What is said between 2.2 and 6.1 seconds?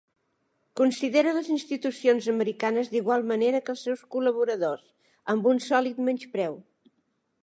americanes d’igual manera que els seus col·laboradors, amb un sòlid